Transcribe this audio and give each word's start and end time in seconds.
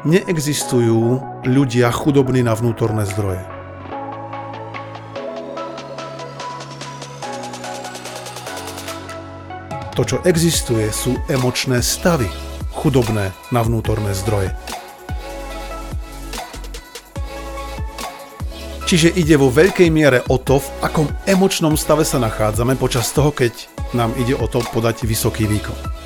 Neexistujú 0.00 1.20
ľudia 1.44 1.92
chudobní 1.92 2.40
na 2.40 2.56
vnútorné 2.56 3.04
zdroje. 3.04 3.44
To, 9.92 10.00
čo 10.00 10.16
existuje, 10.24 10.88
sú 10.88 11.20
emočné 11.28 11.84
stavy, 11.84 12.24
chudobné 12.72 13.36
na 13.52 13.60
vnútorné 13.60 14.16
zdroje. 14.16 14.56
Čiže 18.88 19.12
ide 19.20 19.36
vo 19.36 19.52
veľkej 19.52 19.92
miere 19.92 20.24
o 20.32 20.40
to, 20.40 20.64
v 20.64 20.68
akom 20.80 21.12
emočnom 21.28 21.76
stave 21.76 22.08
sa 22.08 22.16
nachádzame 22.16 22.72
počas 22.80 23.12
toho, 23.12 23.36
keď 23.36 23.68
nám 23.92 24.16
ide 24.16 24.32
o 24.32 24.48
to 24.48 24.64
podať 24.72 25.04
vysoký 25.04 25.44
výkon. 25.44 25.99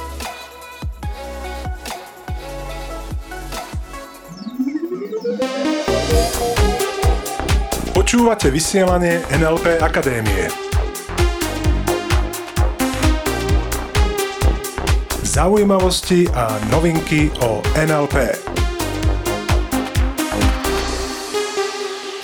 Počúvate 8.34 8.50
vysielanie 8.50 9.22
NLP 9.30 9.78
Akadémie. 9.78 10.50
Zaujímavosti 15.22 16.26
a 16.34 16.58
novinky 16.66 17.30
o 17.46 17.62
NLP. 17.78 18.34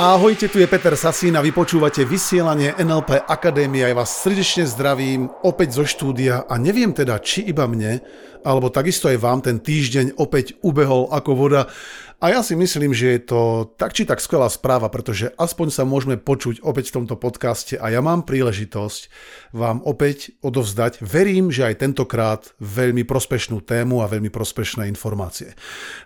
Ahojte, 0.03 0.51
tu 0.51 0.59
je 0.59 0.67
Peter 0.67 0.99
Sasín 0.99 1.39
a 1.39 1.45
vy 1.47 1.55
počúvate 1.55 2.03
vysielanie 2.03 2.75
NLP 2.75 3.31
Akadémie. 3.31 3.87
Ja 3.87 3.95
vás 3.95 4.11
srdečne 4.11 4.67
zdravím 4.67 5.31
opäť 5.47 5.79
zo 5.79 5.87
štúdia 5.87 6.43
a 6.43 6.59
neviem 6.59 6.91
teda, 6.91 7.23
či 7.23 7.47
iba 7.47 7.71
mne, 7.71 8.03
alebo 8.43 8.67
takisto 8.67 9.07
aj 9.07 9.23
vám 9.23 9.47
ten 9.47 9.63
týždeň 9.63 10.19
opäť 10.19 10.59
ubehol 10.67 11.07
ako 11.15 11.31
voda. 11.39 11.71
A 12.21 12.29
ja 12.29 12.45
si 12.45 12.53
myslím, 12.53 12.93
že 12.93 13.17
je 13.17 13.21
to 13.33 13.41
tak 13.81 13.97
či 13.97 14.05
tak 14.05 14.21
skvelá 14.21 14.53
správa, 14.53 14.93
pretože 14.93 15.33
aspoň 15.41 15.73
sa 15.73 15.89
môžeme 15.89 16.21
počuť 16.21 16.61
opäť 16.61 16.93
v 16.93 17.01
tomto 17.01 17.17
podcaste 17.17 17.81
a 17.81 17.89
ja 17.89 18.05
mám 18.05 18.29
príležitosť 18.29 19.09
vám 19.57 19.81
opäť 19.89 20.37
odovzdať, 20.45 21.01
verím, 21.01 21.49
že 21.49 21.73
aj 21.73 21.81
tentokrát 21.81 22.53
veľmi 22.61 23.09
prospešnú 23.09 23.65
tému 23.65 24.05
a 24.05 24.11
veľmi 24.13 24.29
prospešné 24.29 24.85
informácie. 24.93 25.57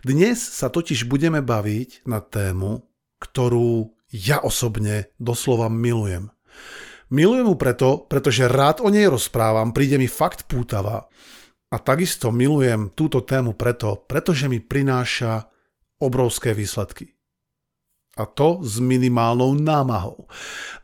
Dnes 0.07 0.39
sa 0.39 0.71
totiž 0.71 1.11
budeme 1.11 1.43
baviť 1.43 2.07
na 2.07 2.23
tému, 2.23 2.87
ktorú 3.19 3.91
ja 4.15 4.39
osobne 4.39 5.11
doslova 5.19 5.67
milujem. 5.67 6.31
Milujem 7.11 7.51
ju 7.51 7.57
preto, 7.59 7.89
pretože 8.07 8.47
rád 8.47 8.87
o 8.87 8.89
nej 8.89 9.11
rozprávam, 9.11 9.75
príde 9.75 9.99
mi 9.99 10.07
fakt 10.07 10.47
pútava. 10.47 11.11
A 11.75 11.77
takisto 11.83 12.31
milujem 12.31 12.95
túto 12.95 13.27
tému 13.27 13.59
preto, 13.59 13.99
pretože 14.07 14.47
mi 14.47 14.63
prináša 14.63 15.51
obrovské 16.05 16.53
výsledky. 16.53 17.17
A 18.15 18.31
to 18.31 18.63
s 18.63 18.79
minimálnou 18.79 19.59
námahou. 19.59 20.31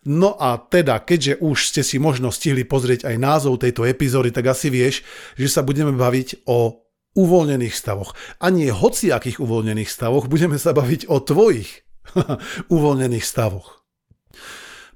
No 0.02 0.34
a 0.34 0.58
teda, 0.58 0.98
keďže 0.98 1.38
už 1.38 1.58
ste 1.70 1.82
si 1.86 2.02
možno 2.02 2.34
stihli 2.34 2.66
pozrieť 2.66 3.06
aj 3.06 3.16
názov 3.22 3.62
tejto 3.62 3.86
epizódy, 3.86 4.34
tak 4.34 4.50
asi 4.50 4.66
vieš, 4.66 5.06
že 5.38 5.46
sa 5.46 5.62
budeme 5.62 5.94
baviť 5.94 6.42
o 6.50 6.82
uvoľnených 7.14 7.74
stavoch. 7.74 8.18
A 8.42 8.50
nie 8.50 8.66
hociakých 8.74 9.38
uvoľnených 9.38 9.90
stavoch, 9.90 10.26
budeme 10.26 10.58
sa 10.58 10.74
baviť 10.74 11.06
o 11.06 11.22
tvojich 11.22 11.86
uvoľnených 12.74 13.26
stavoch. 13.26 13.86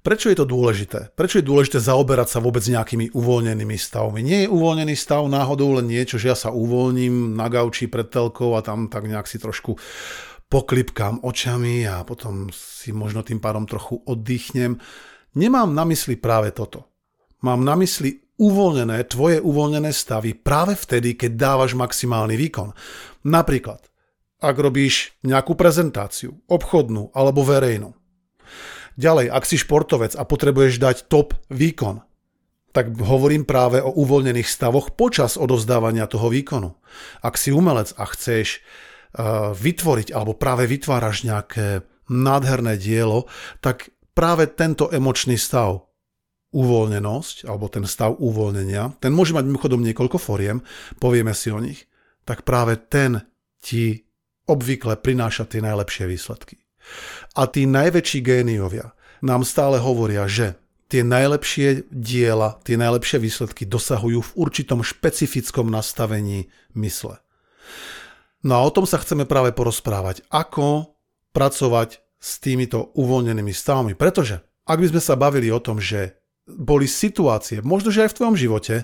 Prečo 0.04 0.28
je 0.28 0.36
to 0.36 0.44
dôležité? 0.44 1.16
Prečo 1.16 1.40
je 1.40 1.48
dôležité 1.48 1.80
zaoberať 1.80 2.36
sa 2.36 2.44
vôbec 2.44 2.60
nejakými 2.60 3.16
uvoľnenými 3.16 3.72
stavmi? 3.72 4.20
Nie 4.20 4.44
je 4.44 4.52
uvoľnený 4.52 4.92
stav 4.92 5.24
náhodou 5.32 5.80
len 5.80 5.88
niečo, 5.88 6.20
že 6.20 6.28
ja 6.28 6.36
sa 6.36 6.52
uvoľním 6.52 7.32
na 7.32 7.48
gauči 7.48 7.88
pred 7.88 8.12
telkou 8.12 8.52
a 8.52 8.60
tam 8.60 8.92
tak 8.92 9.08
nejak 9.08 9.24
si 9.24 9.40
trošku 9.40 9.80
poklipkám 10.52 11.24
očami 11.24 11.88
a 11.88 12.04
potom 12.04 12.52
si 12.52 12.92
možno 12.92 13.24
tým 13.24 13.40
pádom 13.40 13.64
trochu 13.64 13.96
oddychnem. 14.04 14.76
Nemám 15.40 15.72
na 15.72 15.88
mysli 15.88 16.20
práve 16.20 16.52
toto. 16.52 16.84
Mám 17.40 17.64
na 17.64 17.72
mysli 17.80 18.20
uvoľnené, 18.36 19.08
tvoje 19.08 19.40
uvoľnené 19.40 19.88
stavy 19.88 20.36
práve 20.36 20.76
vtedy, 20.76 21.16
keď 21.16 21.32
dávaš 21.32 21.72
maximálny 21.72 22.36
výkon. 22.36 22.76
Napríklad, 23.24 23.80
ak 24.44 24.56
robíš 24.60 25.16
nejakú 25.24 25.56
prezentáciu, 25.56 26.44
obchodnú 26.44 27.08
alebo 27.16 27.40
verejnú, 27.40 28.03
Ďalej, 28.94 29.26
ak 29.30 29.44
si 29.44 29.58
športovec 29.58 30.14
a 30.14 30.22
potrebuješ 30.22 30.78
dať 30.78 30.96
top 31.10 31.34
výkon, 31.50 32.02
tak 32.74 32.90
hovorím 32.98 33.46
práve 33.46 33.78
o 33.78 33.90
uvoľnených 33.94 34.50
stavoch 34.50 34.98
počas 34.98 35.38
odozdávania 35.38 36.10
toho 36.10 36.26
výkonu. 36.26 36.74
Ak 37.22 37.38
si 37.38 37.54
umelec 37.54 37.94
a 37.94 38.04
chceš 38.10 38.58
uh, 38.58 39.54
vytvoriť 39.54 40.10
alebo 40.10 40.34
práve 40.34 40.66
vytváraš 40.66 41.22
nejaké 41.22 41.86
nádherné 42.10 42.74
dielo, 42.74 43.30
tak 43.62 43.94
práve 44.14 44.50
tento 44.50 44.90
emočný 44.90 45.38
stav, 45.38 45.86
uvoľnenosť, 46.54 47.50
alebo 47.50 47.66
ten 47.66 47.82
stav 47.82 48.14
uvoľnenia, 48.14 49.02
ten 49.02 49.10
môže 49.10 49.34
mať 49.34 49.42
mimochodom 49.42 49.82
niekoľko 49.82 50.22
foriem, 50.22 50.62
povieme 51.02 51.34
si 51.34 51.50
o 51.50 51.58
nich, 51.58 51.90
tak 52.22 52.46
práve 52.46 52.78
ten 52.78 53.26
ti 53.58 54.06
obvykle 54.46 55.02
prináša 55.02 55.50
tie 55.50 55.58
najlepšie 55.58 56.06
výsledky. 56.06 56.63
A 57.34 57.50
tí 57.50 57.66
najväčší 57.66 58.20
géniovia 58.22 58.94
nám 59.24 59.42
stále 59.42 59.80
hovoria, 59.80 60.28
že 60.28 60.60
tie 60.92 61.02
najlepšie 61.02 61.90
diela, 61.90 62.60
tie 62.62 62.78
najlepšie 62.78 63.18
výsledky 63.18 63.66
dosahujú 63.66 64.20
v 64.20 64.34
určitom 64.36 64.84
špecifickom 64.84 65.66
nastavení 65.72 66.52
mysle. 66.78 67.18
No 68.44 68.60
a 68.60 68.64
o 68.68 68.70
tom 68.70 68.84
sa 68.84 69.00
chceme 69.00 69.24
práve 69.24 69.56
porozprávať. 69.56 70.22
Ako 70.28 70.94
pracovať 71.32 72.04
s 72.20 72.40
týmito 72.40 72.92
uvoľnenými 72.96 73.52
stavmi. 73.52 73.92
Pretože 73.96 74.44
ak 74.68 74.78
by 74.80 74.86
sme 74.92 75.02
sa 75.02 75.16
bavili 75.16 75.48
o 75.52 75.60
tom, 75.60 75.80
že 75.80 76.20
boli 76.44 76.84
situácie, 76.84 77.64
možno 77.64 77.88
že 77.88 78.04
aj 78.04 78.12
v 78.12 78.16
tvojom 78.20 78.36
živote, 78.36 78.74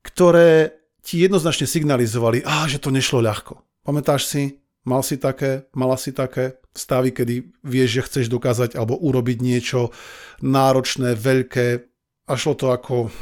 ktoré 0.00 0.72
ti 1.04 1.20
jednoznačne 1.20 1.68
signalizovali, 1.68 2.44
á, 2.44 2.64
že 2.68 2.80
to 2.80 2.88
nešlo 2.88 3.20
ľahko. 3.20 3.60
Pamätáš 3.84 4.28
si, 4.28 4.61
Mal 4.82 5.02
si 5.06 5.14
také, 5.14 5.70
mala 5.78 5.94
si 5.94 6.10
také 6.10 6.58
stavy, 6.74 7.14
kedy 7.14 7.62
vieš, 7.62 7.90
že 8.00 8.06
chceš 8.08 8.26
dokázať 8.32 8.74
alebo 8.74 8.98
urobiť 8.98 9.38
niečo 9.38 9.94
náročné, 10.42 11.14
veľké 11.14 11.86
a 12.26 12.32
šlo 12.34 12.54
to 12.56 12.72
ako 12.72 13.12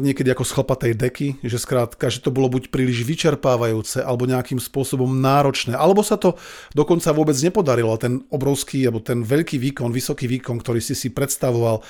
niekedy 0.00 0.32
ako 0.32 0.48
z 0.48 0.54
chlpatej 0.56 0.92
deky, 0.96 1.28
že 1.44 1.60
skrátka, 1.60 2.08
že 2.08 2.24
to 2.24 2.32
bolo 2.32 2.48
buď 2.48 2.72
príliš 2.72 3.04
vyčerpávajúce 3.04 4.00
alebo 4.00 4.24
nejakým 4.24 4.56
spôsobom 4.56 5.20
náročné, 5.20 5.76
alebo 5.76 6.00
sa 6.00 6.16
to 6.16 6.40
dokonca 6.72 7.12
vôbec 7.12 7.36
nepodarilo. 7.36 7.92
Ten 8.00 8.24
obrovský 8.32 8.88
alebo 8.88 9.04
ten 9.04 9.20
veľký 9.20 9.60
výkon, 9.60 9.92
vysoký 9.92 10.24
výkon, 10.24 10.64
ktorý 10.64 10.80
si 10.80 10.96
si 10.96 11.12
predstavoval, 11.12 11.84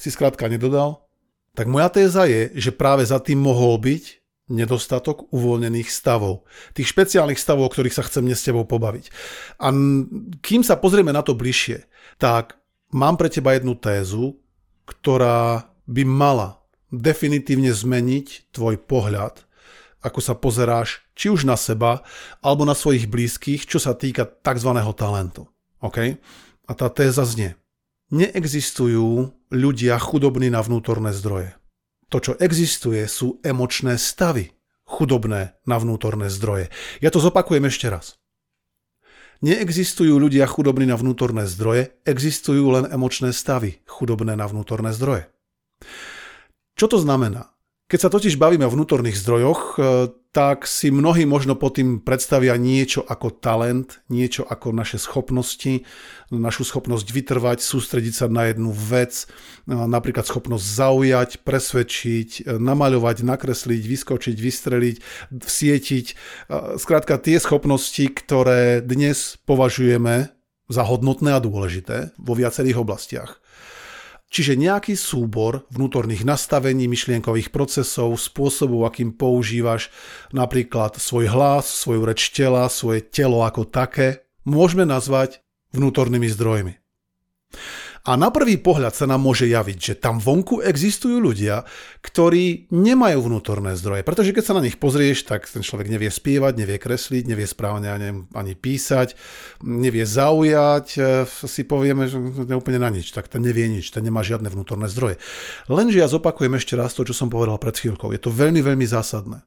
si 0.00 0.08
skrátka 0.08 0.48
nedodal. 0.48 1.04
Tak 1.52 1.68
moja 1.68 1.92
téza 1.92 2.24
je, 2.24 2.48
že 2.56 2.72
práve 2.72 3.04
za 3.04 3.20
tým 3.20 3.44
mohol 3.44 3.76
byť 3.76 4.17
nedostatok 4.48 5.28
uvoľnených 5.30 5.88
stavov. 5.92 6.48
Tých 6.72 6.90
špeciálnych 6.90 7.38
stavov, 7.38 7.68
o 7.68 7.72
ktorých 7.72 7.96
sa 7.96 8.04
chcem 8.04 8.24
dnes 8.24 8.40
s 8.40 8.48
tebou 8.48 8.64
pobaviť. 8.64 9.12
A 9.60 9.68
kým 10.40 10.62
sa 10.64 10.80
pozrieme 10.80 11.12
na 11.12 11.20
to 11.20 11.36
bližšie, 11.36 11.84
tak 12.16 12.56
mám 12.90 13.20
pre 13.20 13.28
teba 13.28 13.54
jednu 13.54 13.76
tézu, 13.76 14.40
ktorá 14.88 15.68
by 15.84 16.02
mala 16.08 16.64
definitívne 16.88 17.72
zmeniť 17.72 18.52
tvoj 18.52 18.80
pohľad, 18.88 19.44
ako 20.00 20.20
sa 20.24 20.32
pozeráš 20.32 21.04
či 21.12 21.28
už 21.28 21.44
na 21.44 21.58
seba, 21.58 22.06
alebo 22.40 22.64
na 22.64 22.72
svojich 22.72 23.10
blízkych, 23.10 23.68
čo 23.68 23.76
sa 23.82 23.92
týka 23.92 24.24
tzv. 24.24 24.70
talentu. 24.96 25.50
OK? 25.84 26.16
A 26.68 26.72
tá 26.72 26.88
téza 26.88 27.26
znie. 27.28 27.58
Neexistujú 28.08 29.36
ľudia 29.52 30.00
chudobní 30.00 30.48
na 30.48 30.64
vnútorné 30.64 31.12
zdroje. 31.12 31.52
To, 32.08 32.18
čo 32.24 32.32
existuje, 32.40 33.04
sú 33.04 33.36
emočné 33.44 34.00
stavy, 34.00 34.56
chudobné 34.88 35.60
na 35.68 35.76
vnútorné 35.76 36.32
zdroje. 36.32 36.72
Ja 37.04 37.12
to 37.12 37.20
zopakujem 37.20 37.68
ešte 37.68 37.92
raz. 37.92 38.16
Neexistujú 39.44 40.18
ľudia 40.18 40.48
chudobní 40.50 40.88
na 40.88 40.98
vnútorné 40.98 41.46
zdroje, 41.46 41.94
existujú 42.02 42.74
len 42.74 42.84
emočné 42.90 43.30
stavy, 43.30 43.84
chudobné 43.86 44.34
na 44.34 44.48
vnútorné 44.48 44.90
zdroje. 44.90 45.30
Čo 46.74 46.86
to 46.90 46.98
znamená? 46.98 47.54
Keď 47.86 47.98
sa 48.02 48.10
totiž 48.10 48.34
bavíme 48.34 48.66
o 48.66 48.74
vnútorných 48.74 49.14
zdrojoch, 49.14 49.60
e, 49.76 49.80
tak 50.38 50.70
si 50.70 50.94
mnohí 50.94 51.26
možno 51.26 51.58
pod 51.58 51.82
tým 51.82 51.98
predstavia 51.98 52.54
niečo 52.54 53.02
ako 53.02 53.42
talent, 53.42 53.98
niečo 54.06 54.46
ako 54.46 54.70
naše 54.70 54.94
schopnosti, 54.94 55.82
našu 56.30 56.62
schopnosť 56.62 57.10
vytrvať, 57.10 57.58
sústrediť 57.58 58.14
sa 58.14 58.30
na 58.30 58.46
jednu 58.46 58.70
vec, 58.70 59.26
napríklad 59.66 60.30
schopnosť 60.30 60.62
zaujať, 60.62 61.30
presvedčiť, 61.42 62.54
namaľovať, 62.54 63.26
nakresliť, 63.26 63.82
vyskočiť, 63.82 64.36
vystreliť, 64.38 64.96
vsietiť. 65.42 66.06
Skrátka 66.78 67.18
tie 67.18 67.42
schopnosti, 67.42 68.06
ktoré 68.06 68.78
dnes 68.78 69.42
považujeme 69.42 70.30
za 70.70 70.86
hodnotné 70.86 71.34
a 71.34 71.42
dôležité 71.42 72.14
vo 72.14 72.38
viacerých 72.38 72.78
oblastiach. 72.78 73.42
Čiže 74.28 74.60
nejaký 74.60 74.92
súbor 74.92 75.64
vnútorných 75.72 76.20
nastavení, 76.20 76.84
myšlienkových 76.84 77.48
procesov, 77.48 78.12
spôsobov, 78.20 78.84
akým 78.84 79.16
používaš 79.16 79.88
napríklad 80.36 81.00
svoj 81.00 81.32
hlas, 81.32 81.64
svoju 81.64 82.04
reč 82.04 82.28
tela, 82.28 82.68
svoje 82.68 83.00
telo 83.00 83.40
ako 83.40 83.64
také, 83.64 84.28
môžeme 84.44 84.84
nazvať 84.84 85.40
vnútornými 85.72 86.28
zdrojmi. 86.28 86.76
A 88.06 88.14
na 88.14 88.30
prvý 88.30 88.60
pohľad 88.60 88.94
sa 88.94 89.10
nám 89.10 89.24
môže 89.24 89.50
javiť, 89.50 89.78
že 89.78 89.94
tam 89.98 90.22
vonku 90.22 90.62
existujú 90.62 91.18
ľudia, 91.18 91.66
ktorí 92.00 92.70
nemajú 92.70 93.18
vnútorné 93.26 93.74
zdroje. 93.74 94.06
Pretože 94.06 94.30
keď 94.30 94.44
sa 94.44 94.56
na 94.56 94.64
nich 94.64 94.78
pozrieš, 94.78 95.26
tak 95.26 95.50
ten 95.50 95.66
človek 95.66 95.90
nevie 95.90 96.06
spievať, 96.12 96.52
nevie 96.54 96.78
kresliť, 96.78 97.24
nevie 97.26 97.46
správne 97.48 97.90
ani, 97.90 98.10
ani 98.32 98.52
písať, 98.54 99.18
nevie 99.66 100.06
zaujať, 100.06 100.86
e, 100.94 101.00
si 101.26 101.62
povieme, 101.66 102.06
že 102.06 102.16
úplne 102.54 102.78
na 102.78 102.90
nič. 102.92 103.10
Tak 103.10 103.26
ten 103.26 103.42
nevie 103.42 103.66
nič, 103.66 103.90
ten 103.90 104.06
nemá 104.06 104.22
žiadne 104.22 104.46
vnútorné 104.46 104.86
zdroje. 104.86 105.18
Lenže 105.66 105.98
ja 105.98 106.06
zopakujem 106.06 106.54
ešte 106.54 106.78
raz 106.78 106.94
to, 106.94 107.02
čo 107.02 107.16
som 107.16 107.28
povedal 107.32 107.58
pred 107.58 107.74
chvíľkou. 107.74 108.14
Je 108.14 108.22
to 108.22 108.30
veľmi, 108.30 108.62
veľmi 108.62 108.86
zásadné. 108.86 109.42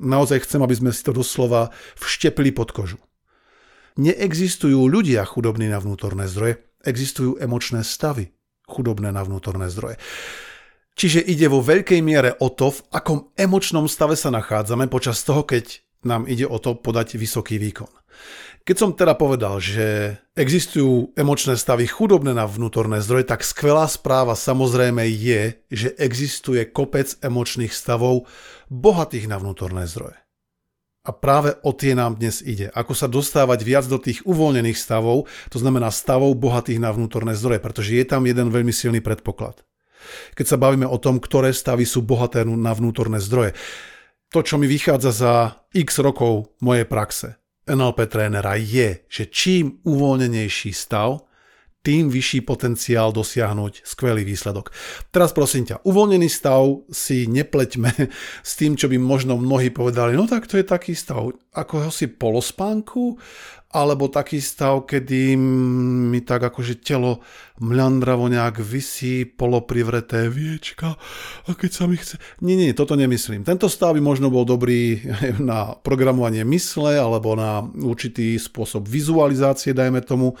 Naozaj 0.00 0.48
chcem, 0.48 0.64
aby 0.64 0.72
sme 0.72 0.90
si 0.96 1.04
to 1.04 1.12
doslova 1.12 1.68
vštepli 2.00 2.56
pod 2.56 2.72
kožu. 2.72 2.96
Neexistujú 4.00 4.88
ľudia 4.88 5.28
chudobní 5.28 5.68
na 5.68 5.76
vnútorné 5.76 6.24
zdroje, 6.24 6.69
existujú 6.84 7.40
emočné 7.40 7.84
stavy 7.84 8.30
chudobné 8.68 9.10
na 9.10 9.26
vnútorné 9.26 9.66
zdroje. 9.68 9.98
Čiže 10.94 11.24
ide 11.24 11.48
vo 11.48 11.64
veľkej 11.64 12.00
miere 12.04 12.36
o 12.44 12.52
to, 12.52 12.76
v 12.76 12.80
akom 12.92 13.18
emočnom 13.38 13.88
stave 13.88 14.18
sa 14.18 14.28
nachádzame 14.28 14.90
počas 14.90 15.24
toho, 15.24 15.48
keď 15.48 15.80
nám 16.04 16.28
ide 16.28 16.44
o 16.44 16.56
to 16.60 16.76
podať 16.76 17.16
vysoký 17.16 17.56
výkon. 17.56 17.88
Keď 18.60 18.76
som 18.76 18.92
teda 18.92 19.16
povedal, 19.16 19.56
že 19.56 20.20
existujú 20.36 21.16
emočné 21.16 21.56
stavy 21.56 21.88
chudobné 21.88 22.36
na 22.36 22.44
vnútorné 22.44 23.00
zdroje, 23.00 23.24
tak 23.24 23.40
skvelá 23.40 23.88
správa 23.88 24.36
samozrejme 24.36 25.08
je, 25.08 25.56
že 25.72 25.96
existuje 25.96 26.68
kopec 26.68 27.16
emočných 27.24 27.72
stavov 27.72 28.28
bohatých 28.68 29.32
na 29.32 29.40
vnútorné 29.40 29.88
zdroje. 29.88 30.20
A 31.00 31.16
práve 31.16 31.56
o 31.64 31.72
tie 31.72 31.96
nám 31.96 32.20
dnes 32.20 32.44
ide. 32.44 32.68
Ako 32.76 32.92
sa 32.92 33.08
dostávať 33.08 33.64
viac 33.64 33.88
do 33.88 33.96
tých 33.96 34.20
uvoľnených 34.28 34.76
stavov, 34.76 35.24
to 35.48 35.56
znamená 35.56 35.88
stavov 35.88 36.36
bohatých 36.36 36.76
na 36.76 36.92
vnútorné 36.92 37.32
zdroje, 37.32 37.60
pretože 37.64 37.96
je 37.96 38.04
tam 38.04 38.28
jeden 38.28 38.52
veľmi 38.52 38.72
silný 38.72 39.00
predpoklad. 39.00 39.64
Keď 40.36 40.46
sa 40.46 40.60
bavíme 40.60 40.84
o 40.84 41.00
tom, 41.00 41.16
ktoré 41.16 41.56
stavy 41.56 41.88
sú 41.88 42.04
bohaté 42.04 42.44
na 42.44 42.72
vnútorné 42.76 43.16
zdroje. 43.16 43.56
To, 44.32 44.44
čo 44.44 44.60
mi 44.60 44.68
vychádza 44.68 45.10
za 45.10 45.32
x 45.72 46.04
rokov 46.04 46.52
mojej 46.60 46.84
praxe 46.84 47.40
NLP 47.70 48.10
trénera 48.10 48.58
je, 48.58 49.06
že 49.06 49.30
čím 49.30 49.78
uvoľnenejší 49.86 50.74
stav, 50.74 51.22
tým 51.80 52.12
vyšší 52.12 52.44
potenciál 52.44 53.08
dosiahnuť 53.10 53.88
skvelý 53.88 54.24
výsledok. 54.24 54.68
Teraz 55.08 55.32
prosím 55.32 55.64
ťa, 55.64 55.80
uvoľnený 55.88 56.28
stav 56.28 56.84
si 56.92 57.24
nepleťme 57.24 57.90
s 58.50 58.52
tým, 58.56 58.76
čo 58.76 58.86
by 58.92 59.00
možno 59.00 59.40
mnohí 59.40 59.72
povedali, 59.72 60.12
no 60.16 60.28
tak 60.28 60.44
to 60.44 60.60
je 60.60 60.66
taký 60.66 60.92
stav 60.92 61.32
ako 61.50 61.90
si 61.90 62.06
polospánku, 62.06 63.18
alebo 63.70 64.10
taký 64.10 64.42
stav, 64.42 64.82
kedy 64.82 65.38
mi 66.10 66.18
tak 66.26 66.42
akože 66.42 66.82
telo 66.82 67.22
mľandravo 67.62 68.26
nejak 68.26 68.58
vysí, 68.58 69.22
poloprivreté 69.22 70.26
viečka 70.26 70.98
a 71.46 71.50
keď 71.54 71.70
sa 71.70 71.84
mi 71.86 71.94
chce... 71.94 72.18
Nie, 72.42 72.58
nie, 72.58 72.74
toto 72.74 72.98
nemyslím. 72.98 73.46
Tento 73.46 73.70
stav 73.70 73.94
by 73.94 74.02
možno 74.02 74.26
bol 74.26 74.42
dobrý 74.42 75.06
na 75.38 75.78
programovanie 75.86 76.42
mysle 76.50 76.98
alebo 76.98 77.38
na 77.38 77.62
určitý 77.62 78.34
spôsob 78.42 78.90
vizualizácie, 78.90 79.70
dajme 79.70 80.02
tomu. 80.02 80.34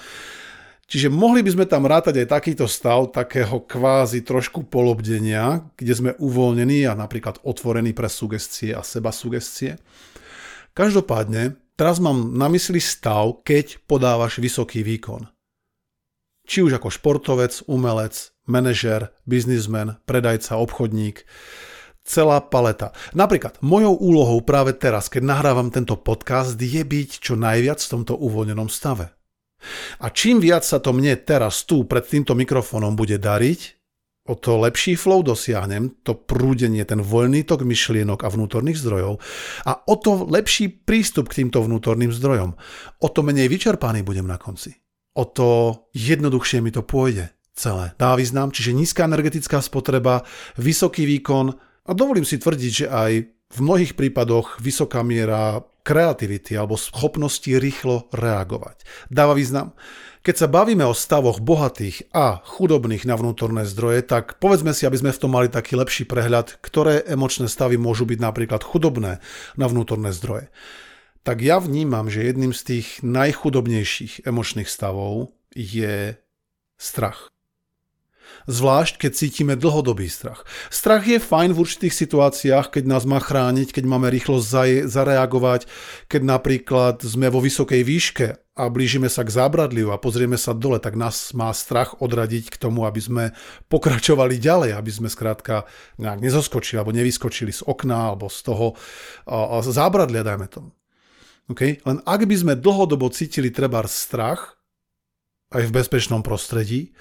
Čiže 0.90 1.06
mohli 1.06 1.46
by 1.46 1.54
sme 1.54 1.66
tam 1.70 1.86
rátať 1.86 2.26
aj 2.26 2.34
takýto 2.34 2.66
stav, 2.66 3.14
takého 3.14 3.62
kvázi 3.62 4.26
trošku 4.26 4.66
polobdenia, 4.66 5.62
kde 5.78 5.92
sme 5.94 6.10
uvoľnení 6.18 6.82
a 6.90 6.98
napríklad 6.98 7.38
otvorení 7.46 7.94
pre 7.94 8.10
sugestie 8.10 8.74
a 8.74 8.82
seba 8.82 9.14
sugestie. 9.14 9.78
Každopádne, 10.74 11.54
teraz 11.78 12.02
mám 12.02 12.34
na 12.34 12.50
mysli 12.50 12.82
stav, 12.82 13.38
keď 13.46 13.78
podávaš 13.86 14.42
vysoký 14.42 14.82
výkon. 14.82 15.30
Či 16.50 16.66
už 16.66 16.82
ako 16.82 16.90
športovec, 16.90 17.62
umelec, 17.70 18.34
manažer, 18.50 19.14
biznismen, 19.30 19.94
predajca, 20.10 20.58
obchodník, 20.58 21.22
celá 22.02 22.42
paleta. 22.42 22.90
Napríklad, 23.14 23.62
mojou 23.62 23.94
úlohou 23.94 24.42
práve 24.42 24.74
teraz, 24.74 25.06
keď 25.06 25.22
nahrávam 25.22 25.70
tento 25.70 25.94
podcast, 25.94 26.58
je 26.58 26.82
byť 26.82 27.10
čo 27.22 27.38
najviac 27.38 27.78
v 27.78 27.92
tomto 27.94 28.18
uvoľnenom 28.18 28.66
stave. 28.66 29.19
A 30.00 30.10
čím 30.10 30.40
viac 30.40 30.64
sa 30.64 30.80
to 30.80 30.92
mne 30.92 31.16
teraz 31.22 31.64
tu 31.68 31.84
pred 31.84 32.04
týmto 32.04 32.32
mikrofónom 32.36 32.96
bude 32.96 33.20
dariť, 33.20 33.80
o 34.30 34.38
to 34.38 34.62
lepší 34.62 34.94
flow 34.94 35.26
dosiahnem, 35.26 36.04
to 36.06 36.14
prúdenie, 36.14 36.86
ten 36.86 37.02
voľný 37.02 37.42
tok 37.42 37.66
myšlienok 37.66 38.22
a 38.22 38.28
vnútorných 38.30 38.78
zdrojov 38.78 39.18
a 39.66 39.72
o 39.90 39.94
to 39.98 40.28
lepší 40.28 40.70
prístup 40.70 41.32
k 41.32 41.42
týmto 41.42 41.58
vnútorným 41.64 42.14
zdrojom. 42.14 42.54
O 43.02 43.08
to 43.10 43.20
menej 43.26 43.50
vyčerpaný 43.50 44.06
budem 44.06 44.30
na 44.30 44.38
konci. 44.38 44.76
O 45.18 45.26
to 45.26 45.48
jednoduchšie 45.96 46.62
mi 46.62 46.70
to 46.70 46.86
pôjde 46.86 47.34
celé. 47.56 47.92
Dá 47.98 48.14
význam, 48.14 48.54
čiže 48.54 48.76
nízka 48.76 49.04
energetická 49.04 49.58
spotreba, 49.58 50.22
vysoký 50.54 51.04
výkon 51.04 51.50
a 51.88 51.90
dovolím 51.90 52.24
si 52.24 52.38
tvrdiť, 52.38 52.72
že 52.72 52.86
aj 52.86 53.12
v 53.50 53.58
mnohých 53.58 53.98
prípadoch 53.98 54.62
vysoká 54.62 55.02
miera 55.02 55.66
kreativity 55.82 56.54
alebo 56.54 56.78
schopnosti 56.78 57.50
rýchlo 57.50 58.06
reagovať. 58.14 58.86
Dáva 59.10 59.34
význam. 59.34 59.74
Keď 60.20 60.36
sa 60.36 60.52
bavíme 60.52 60.84
o 60.84 60.92
stavoch 60.92 61.40
bohatých 61.40 62.12
a 62.12 62.44
chudobných 62.44 63.08
na 63.08 63.16
vnútorné 63.16 63.64
zdroje, 63.64 64.04
tak 64.04 64.36
povedzme 64.36 64.76
si, 64.76 64.84
aby 64.84 65.00
sme 65.00 65.16
v 65.16 65.20
tom 65.24 65.32
mali 65.32 65.48
taký 65.48 65.80
lepší 65.80 66.04
prehľad, 66.04 66.60
ktoré 66.60 67.00
emočné 67.08 67.48
stavy 67.48 67.80
môžu 67.80 68.04
byť 68.04 68.20
napríklad 68.20 68.60
chudobné 68.60 69.24
na 69.56 69.66
vnútorné 69.66 70.12
zdroje. 70.12 70.52
Tak 71.24 71.40
ja 71.40 71.56
vnímam, 71.56 72.12
že 72.12 72.28
jedným 72.28 72.52
z 72.52 72.62
tých 72.68 73.00
najchudobnejších 73.00 74.28
emočných 74.28 74.68
stavov 74.68 75.32
je 75.56 76.20
strach 76.76 77.32
zvlášť 78.50 79.06
keď 79.06 79.12
cítime 79.14 79.54
dlhodobý 79.54 80.10
strach. 80.10 80.42
Strach 80.68 81.06
je 81.06 81.22
fajn 81.22 81.54
v 81.54 81.60
určitých 81.62 81.94
situáciách, 81.94 82.74
keď 82.74 82.84
nás 82.90 83.06
má 83.06 83.22
chrániť, 83.22 83.70
keď 83.70 83.84
máme 83.86 84.10
rýchlo 84.10 84.42
zareagovať, 84.86 85.70
keď 86.10 86.22
napríklad 86.24 86.96
sme 87.04 87.30
vo 87.30 87.38
vysokej 87.42 87.82
výške 87.86 88.26
a 88.60 88.68
blížime 88.68 89.08
sa 89.08 89.24
k 89.24 89.32
zábradliu 89.32 89.88
a 89.88 89.96
pozrieme 89.96 90.36
sa 90.36 90.52
dole, 90.52 90.76
tak 90.82 90.92
nás 90.92 91.32
má 91.32 91.48
strach 91.56 91.96
odradiť 92.02 92.52
k 92.52 92.60
tomu, 92.60 92.84
aby 92.84 93.00
sme 93.00 93.24
pokračovali 93.72 94.36
ďalej, 94.36 94.76
aby 94.76 94.90
sme 94.92 95.08
skrátka 95.08 95.64
nejak 95.96 96.20
nezoskočili 96.20 96.76
alebo 96.76 96.92
nevyskočili 96.92 97.56
z 97.56 97.64
okna 97.64 98.12
alebo 98.12 98.28
z 98.28 98.40
toho 98.44 98.76
zábradlia, 99.64 100.20
dajme 100.20 100.44
tomu. 100.50 100.70
Okay? 101.48 101.80
Len 101.88 102.04
ak 102.04 102.28
by 102.28 102.36
sme 102.36 102.54
dlhodobo 102.58 103.08
cítili 103.08 103.48
treba 103.48 103.80
strach, 103.88 104.60
aj 105.50 105.66
v 105.66 105.74
bezpečnom 105.82 106.22
prostredí, 106.22 106.94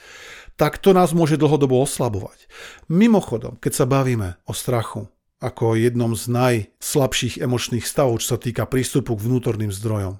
tak 0.59 0.75
to 0.83 0.91
nás 0.91 1.15
môže 1.15 1.39
dlhodobo 1.39 1.79
oslabovať. 1.79 2.51
Mimochodom, 2.91 3.55
keď 3.63 3.71
sa 3.71 3.85
bavíme 3.87 4.35
o 4.43 4.51
strachu 4.51 5.07
ako 5.39 5.79
jednom 5.79 6.11
z 6.19 6.27
najslabších 6.27 7.39
emočných 7.39 7.87
stavov, 7.87 8.19
čo 8.19 8.35
sa 8.35 8.39
týka 8.43 8.67
prístupu 8.67 9.15
k 9.15 9.23
vnútorným 9.23 9.71
zdrojom, 9.71 10.19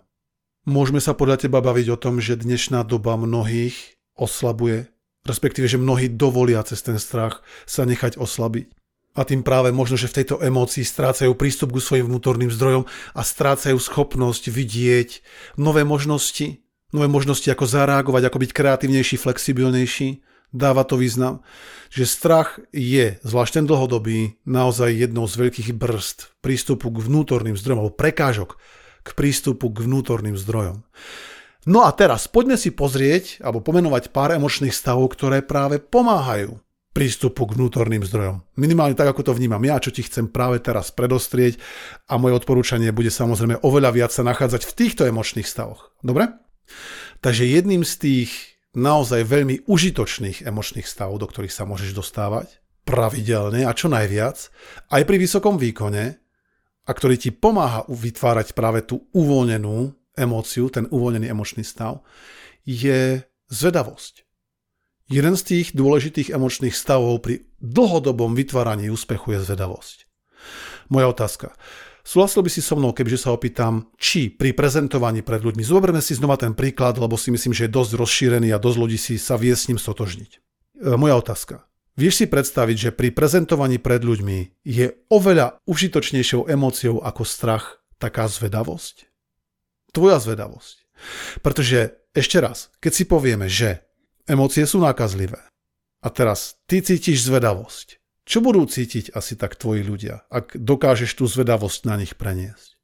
môžeme 0.64 1.04
sa 1.04 1.12
podľa 1.12 1.44
teba 1.44 1.60
baviť 1.60 1.92
o 1.92 2.00
tom, 2.00 2.24
že 2.24 2.40
dnešná 2.40 2.88
doba 2.88 3.20
mnohých 3.20 4.00
oslabuje, 4.16 4.88
respektíve, 5.28 5.68
že 5.68 5.76
mnohí 5.76 6.08
dovolia 6.08 6.64
cez 6.64 6.80
ten 6.88 6.96
strach 6.96 7.44
sa 7.68 7.84
nechať 7.84 8.16
oslabiť. 8.16 8.72
A 9.20 9.28
tým 9.28 9.44
práve 9.44 9.76
možno, 9.76 10.00
že 10.00 10.08
v 10.08 10.24
tejto 10.24 10.40
emócii 10.40 10.88
strácajú 10.88 11.36
prístup 11.36 11.76
k 11.76 11.84
svojim 11.84 12.08
vnútorným 12.08 12.48
zdrojom 12.48 12.88
a 13.12 13.22
strácajú 13.28 13.76
schopnosť 13.76 14.48
vidieť 14.48 15.10
nové 15.60 15.84
možnosti, 15.84 16.64
nové 16.96 17.12
možnosti, 17.12 17.52
ako 17.52 17.68
zareagovať, 17.68 18.24
ako 18.24 18.38
byť 18.40 18.52
kreatívnejší, 18.56 19.20
flexibilnejší 19.20 20.29
dáva 20.54 20.86
to 20.86 20.98
význam, 20.98 21.42
že 21.90 22.06
strach 22.06 22.62
je, 22.74 23.18
zvlášť 23.26 23.62
ten 23.62 23.66
dlhodobý, 23.66 24.38
naozaj 24.46 24.94
jednou 24.94 25.26
z 25.26 25.48
veľkých 25.48 25.70
brzd 25.74 26.38
prístupu 26.42 26.94
k 26.94 27.02
vnútorným 27.02 27.58
zdrojom, 27.58 27.80
alebo 27.86 27.98
prekážok 27.98 28.58
k 29.02 29.10
prístupu 29.18 29.74
k 29.74 29.86
vnútorným 29.90 30.38
zdrojom. 30.38 30.86
No 31.68 31.86
a 31.86 31.92
teraz 31.92 32.30
poďme 32.32 32.56
si 32.56 32.72
pozrieť 32.72 33.44
alebo 33.44 33.60
pomenovať 33.60 34.16
pár 34.16 34.34
emočných 34.34 34.74
stavov, 34.74 35.12
ktoré 35.14 35.44
práve 35.44 35.78
pomáhajú 35.78 36.58
prístupu 36.90 37.46
k 37.46 37.56
vnútorným 37.56 38.02
zdrojom. 38.02 38.42
Minimálne 38.58 38.98
tak, 38.98 39.14
ako 39.14 39.32
to 39.32 39.38
vnímam 39.38 39.62
ja, 39.62 39.78
čo 39.78 39.94
ti 39.94 40.02
chcem 40.02 40.26
práve 40.26 40.58
teraz 40.64 40.90
predostrieť 40.90 41.62
a 42.10 42.18
moje 42.18 42.42
odporúčanie 42.42 42.90
bude 42.90 43.14
samozrejme 43.14 43.62
oveľa 43.62 43.92
viac 43.94 44.12
sa 44.12 44.26
nachádzať 44.26 44.66
v 44.66 44.76
týchto 44.76 45.04
emočných 45.06 45.46
stavoch. 45.46 45.94
Dobre? 46.02 46.34
Takže 47.20 47.46
jedným 47.46 47.86
z 47.86 47.94
tých 48.02 48.32
naozaj 48.76 49.26
veľmi 49.26 49.66
užitočných 49.66 50.46
emočných 50.46 50.86
stavov, 50.86 51.22
do 51.22 51.28
ktorých 51.30 51.54
sa 51.54 51.66
môžeš 51.66 51.96
dostávať 51.96 52.62
pravidelne 52.86 53.66
a 53.66 53.72
čo 53.74 53.90
najviac, 53.90 54.50
aj 54.90 55.02
pri 55.06 55.18
vysokom 55.22 55.62
výkone, 55.62 56.18
a 56.90 56.92
ktorý 56.92 57.22
ti 57.22 57.30
pomáha 57.30 57.86
vytvárať 57.86 58.58
práve 58.58 58.82
tú 58.82 59.06
uvoľnenú 59.14 59.94
emóciu, 60.18 60.74
ten 60.74 60.90
uvoľnený 60.90 61.30
emočný 61.30 61.62
stav, 61.62 62.02
je 62.66 63.22
zvedavosť. 63.54 64.26
Jeden 65.10 65.38
z 65.38 65.44
tých 65.46 65.68
dôležitých 65.78 66.34
emočných 66.34 66.74
stavov 66.74 67.22
pri 67.26 67.46
dlhodobom 67.62 68.34
vytváraní 68.34 68.90
úspechu 68.90 69.38
je 69.38 69.46
zvedavosť. 69.46 70.10
Moja 70.90 71.14
otázka. 71.14 71.54
Súhlasil 72.10 72.42
by 72.42 72.50
si 72.50 72.66
so 72.66 72.74
mnou, 72.74 72.90
kebyže 72.90 73.22
sa 73.22 73.38
opýtam, 73.38 73.86
či 74.02 74.34
pri 74.34 74.58
prezentovaní 74.58 75.22
pred 75.22 75.46
ľuďmi, 75.46 75.62
zoberme 75.62 76.02
si 76.02 76.18
znova 76.18 76.42
ten 76.42 76.58
príklad, 76.58 76.98
lebo 76.98 77.14
si 77.22 77.30
myslím, 77.30 77.54
že 77.54 77.70
je 77.70 77.76
dosť 77.78 78.02
rozšírený 78.02 78.50
a 78.50 78.58
dosť 78.58 78.78
ľudí 78.82 78.98
si 78.98 79.22
sa 79.22 79.38
vie 79.38 79.54
s 79.54 79.70
ním 79.70 79.78
stotožniť. 79.78 80.32
E, 80.34 80.98
moja 80.98 81.22
otázka. 81.22 81.70
Vieš 82.02 82.14
si 82.18 82.26
predstaviť, 82.26 82.78
že 82.82 82.96
pri 82.98 83.14
prezentovaní 83.14 83.78
pred 83.78 84.02
ľuďmi 84.02 84.66
je 84.66 84.90
oveľa 85.14 85.62
užitočnejšou 85.70 86.50
emóciou 86.50 86.98
ako 86.98 87.22
strach 87.30 87.78
taká 88.02 88.26
zvedavosť? 88.26 89.06
Tvoja 89.94 90.18
zvedavosť. 90.18 90.90
Pretože 91.46 91.94
ešte 92.18 92.42
raz, 92.42 92.74
keď 92.82 92.92
si 92.98 93.06
povieme, 93.06 93.46
že 93.46 93.86
emócie 94.26 94.66
sú 94.66 94.82
nákazlivé 94.82 95.46
a 96.02 96.08
teraz 96.10 96.58
ty 96.66 96.82
cítiš 96.82 97.30
zvedavosť, 97.30 97.99
čo 98.30 98.46
budú 98.46 98.62
cítiť 98.70 99.18
asi 99.18 99.34
tak 99.34 99.58
tvoji 99.58 99.82
ľudia, 99.82 100.30
ak 100.30 100.54
dokážeš 100.54 101.18
tú 101.18 101.26
zvedavosť 101.26 101.90
na 101.90 101.98
nich 101.98 102.14
preniesť? 102.14 102.78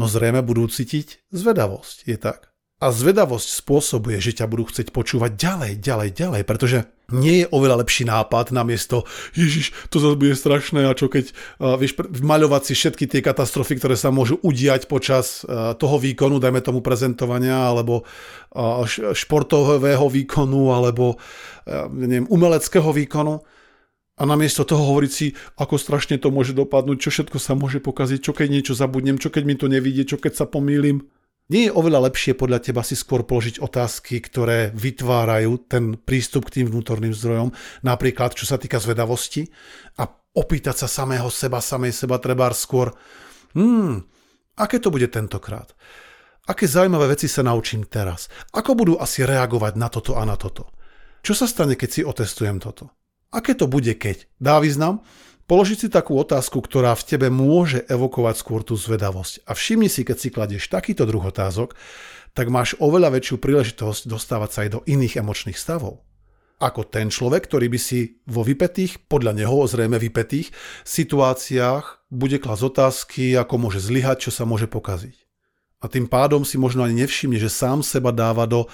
No 0.00 0.08
zrejme 0.08 0.40
budú 0.40 0.64
cítiť 0.64 1.28
zvedavosť, 1.28 2.08
je 2.08 2.16
tak? 2.16 2.48
A 2.78 2.94
zvedavosť 2.94 3.58
spôsobuje, 3.58 4.16
že 4.22 4.38
ťa 4.38 4.48
budú 4.48 4.70
chcieť 4.70 4.94
počúvať 4.94 5.34
ďalej, 5.34 5.72
ďalej, 5.82 6.10
ďalej, 6.14 6.42
pretože 6.48 6.88
nie 7.10 7.42
je 7.42 7.50
oveľa 7.52 7.84
lepší 7.84 8.06
nápad 8.06 8.54
namiesto 8.54 9.04
Ježiš, 9.36 9.74
to 9.92 9.98
zase 10.00 10.16
bude 10.16 10.32
strašné 10.38 10.86
a 10.86 10.96
čo 10.96 11.10
keď 11.10 11.34
uh, 11.58 11.74
vieš 11.74 11.98
maľovať 12.22 12.62
si 12.70 12.72
všetky 12.78 13.10
tie 13.10 13.20
katastrofy, 13.20 13.76
ktoré 13.76 13.98
sa 13.98 14.14
môžu 14.14 14.38
udiať 14.40 14.86
počas 14.86 15.42
uh, 15.42 15.74
toho 15.74 15.98
výkonu, 15.98 16.38
dajme 16.38 16.62
tomu 16.64 16.80
prezentovania 16.80 17.74
alebo 17.74 18.06
uh, 18.06 18.86
športového 19.12 20.06
výkonu 20.06 20.72
alebo 20.72 21.18
uh, 21.18 21.90
neviem, 21.92 22.30
umeleckého 22.30 22.88
výkonu 22.94 23.57
a 24.18 24.22
namiesto 24.26 24.66
toho 24.66 24.82
hovoriť 24.82 25.12
si, 25.14 25.30
ako 25.62 25.78
strašne 25.78 26.18
to 26.18 26.34
môže 26.34 26.50
dopadnúť, 26.50 26.98
čo 26.98 27.10
všetko 27.14 27.38
sa 27.38 27.54
môže 27.54 27.78
pokaziť, 27.78 28.18
čo 28.18 28.34
keď 28.34 28.48
niečo 28.50 28.74
zabudnem, 28.74 29.16
čo 29.16 29.30
keď 29.30 29.42
mi 29.46 29.54
to 29.54 29.70
nevidie, 29.70 30.02
čo 30.02 30.18
keď 30.18 30.34
sa 30.34 30.46
pomýlim. 30.50 31.06
Nie 31.48 31.70
je 31.70 31.76
oveľa 31.78 32.12
lepšie 32.12 32.36
podľa 32.36 32.60
teba 32.60 32.84
si 32.84 32.92
skôr 32.92 33.24
položiť 33.24 33.64
otázky, 33.64 34.20
ktoré 34.20 34.68
vytvárajú 34.76 35.64
ten 35.64 35.96
prístup 35.96 36.50
k 36.50 36.60
tým 36.60 36.66
vnútorným 36.68 37.14
zdrojom, 37.14 37.56
napríklad 37.80 38.36
čo 38.36 38.44
sa 38.44 38.60
týka 38.60 38.76
zvedavosti 38.76 39.48
a 39.96 40.04
opýtať 40.36 40.84
sa 40.84 40.88
samého 40.90 41.32
seba, 41.32 41.64
samej 41.64 41.96
seba 41.96 42.20
treba 42.20 42.52
skôr, 42.52 42.92
hmm, 43.56 44.04
aké 44.60 44.76
to 44.76 44.92
bude 44.92 45.08
tentokrát? 45.08 45.72
Aké 46.48 46.68
zaujímavé 46.68 47.16
veci 47.16 47.32
sa 47.32 47.40
naučím 47.40 47.88
teraz? 47.88 48.28
Ako 48.52 48.76
budú 48.76 49.00
asi 49.00 49.24
reagovať 49.24 49.72
na 49.80 49.88
toto 49.88 50.20
a 50.20 50.24
na 50.28 50.36
toto? 50.36 50.68
Čo 51.24 51.32
sa 51.32 51.46
stane, 51.48 51.80
keď 51.80 51.88
si 51.88 52.00
otestujem 52.04 52.60
toto? 52.60 52.97
Aké 53.28 53.52
to 53.52 53.68
bude, 53.68 53.92
keď? 53.92 54.24
Dá 54.40 54.56
význam? 54.60 55.04
Položiť 55.48 55.78
si 55.80 55.88
takú 55.88 56.20
otázku, 56.20 56.60
ktorá 56.60 56.92
v 56.92 57.06
tebe 57.08 57.28
môže 57.32 57.80
evokovať 57.88 58.34
skôr 58.36 58.60
tú 58.60 58.76
zvedavosť. 58.76 59.48
A 59.48 59.56
všimni 59.56 59.88
si, 59.88 60.04
keď 60.04 60.16
si 60.20 60.28
kladieš 60.28 60.68
takýto 60.68 61.08
druh 61.08 61.24
otázok, 61.24 61.72
tak 62.36 62.52
máš 62.52 62.76
oveľa 62.76 63.16
väčšiu 63.16 63.40
príležitosť 63.40 64.12
dostávať 64.12 64.50
sa 64.52 64.60
aj 64.64 64.70
do 64.76 64.80
iných 64.84 65.24
emočných 65.24 65.56
stavov. 65.56 66.04
Ako 66.60 66.84
ten 66.84 67.08
človek, 67.08 67.48
ktorý 67.48 67.72
by 67.72 67.80
si 67.80 68.20
vo 68.28 68.44
vypetých, 68.44 69.08
podľa 69.08 69.40
neho 69.40 69.64
zrejme 69.64 69.96
vypetých, 69.96 70.52
situáciách 70.84 72.12
bude 72.12 72.36
klas 72.36 72.60
otázky, 72.60 73.32
ako 73.32 73.54
môže 73.56 73.80
zlyhať, 73.80 74.28
čo 74.28 74.30
sa 74.34 74.44
môže 74.44 74.68
pokaziť. 74.68 75.16
A 75.80 75.88
tým 75.88 76.10
pádom 76.10 76.44
si 76.44 76.60
možno 76.60 76.84
ani 76.84 77.06
nevšimne, 77.06 77.40
že 77.40 77.48
sám 77.48 77.80
seba 77.80 78.12
dáva 78.12 78.44
do, 78.44 78.68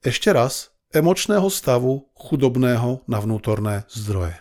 ešte 0.00 0.32
raz, 0.32 0.71
emočného 0.92 1.48
stavu 1.48 2.08
chudobného 2.14 3.04
na 3.08 3.18
vnútorné 3.18 3.88
zdroje. 3.90 4.36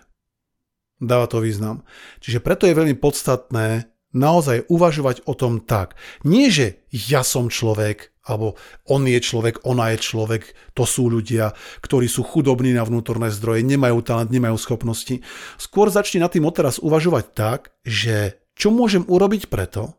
Dáva 1.02 1.26
to 1.26 1.42
význam. 1.42 1.82
Čiže 2.22 2.46
preto 2.46 2.70
je 2.70 2.78
veľmi 2.78 2.94
podstatné 3.00 3.90
naozaj 4.14 4.68
uvažovať 4.68 5.26
o 5.26 5.34
tom 5.34 5.64
tak. 5.64 5.96
Nie, 6.28 6.52
že 6.52 6.84
ja 6.92 7.24
som 7.24 7.48
človek, 7.48 8.12
alebo 8.28 8.60
on 8.86 9.08
je 9.08 9.18
človek, 9.18 9.64
ona 9.66 9.96
je 9.96 10.04
človek, 10.04 10.52
to 10.76 10.84
sú 10.84 11.10
ľudia, 11.10 11.56
ktorí 11.82 12.06
sú 12.06 12.22
chudobní 12.28 12.76
na 12.76 12.84
vnútorné 12.86 13.32
zdroje, 13.32 13.66
nemajú 13.66 14.04
talent, 14.04 14.30
nemajú 14.30 14.60
schopnosti. 14.60 15.24
Skôr 15.58 15.90
začni 15.90 16.22
na 16.22 16.30
tým 16.30 16.46
odteraz 16.46 16.78
uvažovať 16.78 17.26
tak, 17.34 17.60
že 17.82 18.38
čo 18.54 18.70
môžem 18.70 19.08
urobiť 19.08 19.48
preto, 19.48 19.96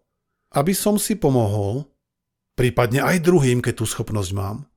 aby 0.53 0.77
som 0.77 1.01
si 1.01 1.17
pomohol, 1.17 1.89
prípadne 2.55 3.01
aj 3.01 3.25
druhým, 3.25 3.65
keď 3.65 3.81
tú 3.81 3.85
schopnosť 3.89 4.31
mám, 4.37 4.69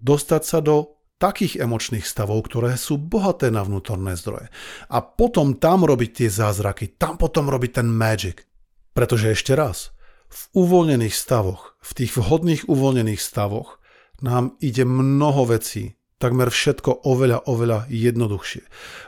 dostať 0.00 0.42
sa 0.42 0.58
do 0.64 1.00
takých 1.20 1.60
emočných 1.60 2.02
stavov, 2.02 2.48
ktoré 2.48 2.80
sú 2.80 2.96
bohaté 2.96 3.52
na 3.52 3.60
vnútorné 3.60 4.16
zdroje. 4.16 4.48
A 4.88 5.04
potom 5.04 5.60
tam 5.60 5.84
robiť 5.84 6.24
tie 6.24 6.28
zázraky, 6.32 6.96
tam 6.96 7.20
potom 7.20 7.52
robiť 7.52 7.84
ten 7.84 7.88
magic. 7.92 8.48
Pretože 8.96 9.36
ešte 9.36 9.52
raz, 9.52 9.92
v 10.32 10.40
uvoľnených 10.56 11.12
stavoch, 11.12 11.76
v 11.84 11.90
tých 11.92 12.16
vhodných 12.16 12.66
uvoľnených 12.72 13.20
stavoch 13.20 13.78
nám 14.24 14.56
ide 14.64 14.88
mnoho 14.88 15.44
vecí, 15.52 16.00
takmer 16.16 16.48
všetko 16.48 17.04
oveľa, 17.04 17.48
oveľa 17.48 17.88
jednoduchšie. 17.92 18.62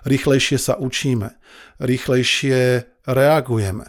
Rýchlejšie 0.04 0.58
sa 0.60 0.74
učíme, 0.76 1.32
rýchlejšie 1.80 2.58
reagujeme. 3.08 3.88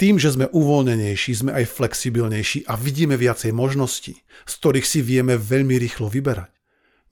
Tým, 0.00 0.16
že 0.16 0.32
sme 0.32 0.48
uvoľnenejší, 0.48 1.44
sme 1.44 1.52
aj 1.52 1.76
flexibilnejší 1.76 2.64
a 2.64 2.72
vidíme 2.80 3.20
viacej 3.20 3.52
možností, 3.52 4.16
z 4.48 4.52
ktorých 4.56 4.88
si 4.88 5.04
vieme 5.04 5.36
veľmi 5.36 5.76
rýchlo 5.76 6.08
vyberať. 6.08 6.48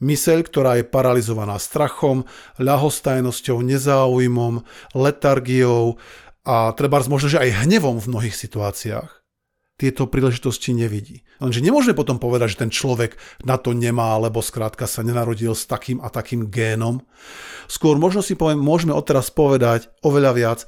Myseľ, 0.00 0.38
ktorá 0.48 0.80
je 0.80 0.88
paralizovaná 0.88 1.60
strachom, 1.60 2.24
ľahostajnosťou, 2.56 3.60
nezáujmom, 3.60 4.64
letargiou 4.96 6.00
a 6.48 6.72
treba 6.72 7.04
možno, 7.04 7.28
že 7.28 7.44
aj 7.44 7.68
hnevom 7.68 8.00
v 8.00 8.08
mnohých 8.08 8.32
situáciách, 8.32 9.10
tieto 9.76 10.08
príležitosti 10.08 10.72
nevidí. 10.72 11.28
Lenže 11.44 11.60
nemôžeme 11.60 11.92
potom 11.92 12.16
povedať, 12.16 12.56
že 12.56 12.60
ten 12.64 12.70
človek 12.72 13.20
na 13.44 13.60
to 13.60 13.76
nemá, 13.76 14.16
alebo 14.16 14.40
skrátka 14.40 14.88
sa 14.88 15.04
nenarodil 15.04 15.52
s 15.52 15.68
takým 15.68 16.00
a 16.00 16.08
takým 16.08 16.48
génom. 16.48 17.04
Skôr 17.68 18.00
možno 18.00 18.24
si 18.24 18.32
poviem, 18.32 18.64
môžeme 18.64 18.96
odteraz 18.96 19.28
povedať 19.28 19.92
oveľa 20.00 20.32
viac, 20.32 20.60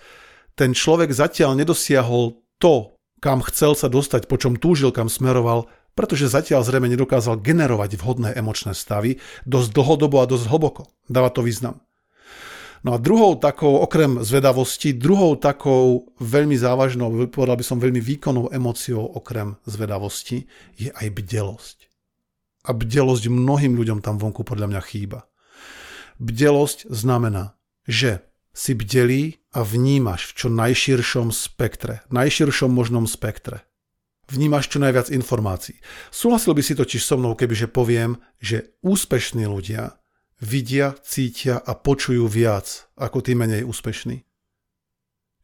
ten 0.55 0.77
človek 0.77 1.11
zatiaľ 1.15 1.59
nedosiahol 1.59 2.41
to, 2.61 2.95
kam 3.21 3.45
chcel 3.45 3.77
sa 3.77 3.93
dostať, 3.93 4.27
po 4.27 4.41
čom 4.41 4.57
túžil, 4.57 4.93
kam 4.93 5.13
smeroval, 5.13 5.69
pretože 5.99 6.33
zatiaľ 6.33 6.65
zrejme 6.65 6.89
nedokázal 6.89 7.43
generovať 7.43 8.01
vhodné 8.01 8.31
emočné 8.33 8.73
stavy 8.73 9.21
dosť 9.45 9.69
dlhodobo 9.75 10.23
a 10.23 10.31
dosť 10.31 10.49
hlboko. 10.49 10.83
Dáva 11.11 11.29
to 11.29 11.45
význam. 11.45 11.83
No 12.81 12.97
a 12.97 12.99
druhou 12.99 13.37
takou, 13.37 13.77
okrem 13.85 14.25
zvedavosti, 14.25 14.97
druhou 14.97 15.37
takou 15.37 16.09
veľmi 16.17 16.57
závažnou, 16.57 17.13
povedal 17.29 17.61
by 17.61 17.65
som 17.67 17.77
veľmi 17.77 18.01
výkonnou 18.01 18.49
emóciou 18.49 19.05
okrem 19.05 19.61
zvedavosti, 19.69 20.49
je 20.81 20.89
aj 20.89 21.13
bdelosť. 21.13 21.79
A 22.65 22.73
bdelosť 22.73 23.29
mnohým 23.29 23.77
ľuďom 23.77 24.01
tam 24.01 24.17
vonku 24.17 24.49
podľa 24.49 24.73
mňa 24.73 24.81
chýba. 24.89 25.29
Bdelosť 26.17 26.89
znamená, 26.89 27.53
že 27.85 28.25
si 28.51 28.75
bdelí 28.75 29.41
a 29.55 29.67
vnímaš 29.67 30.31
v 30.31 30.33
čo 30.37 30.49
najširšom 30.51 31.35
spektre, 31.35 32.03
najširšom 32.11 32.71
možnom 32.71 33.07
spektre 33.07 33.67
vnímaš 34.31 34.71
čo 34.71 34.79
najviac 34.79 35.11
informácií. 35.11 35.83
Súhlasil 36.15 36.55
by 36.55 36.63
si 36.63 36.79
totiž 36.79 37.03
so 37.03 37.19
mnou, 37.19 37.35
kebyže 37.35 37.67
poviem, 37.67 38.17
že 38.39 38.79
úspešní 38.87 39.45
ľudia 39.45 39.99
vidia, 40.41 40.97
cítia 41.05 41.61
a 41.61 41.77
počujú 41.77 42.25
viac 42.31 42.89
ako 42.97 43.21
tí 43.21 43.37
menej 43.37 43.67
úspešní. 43.67 44.25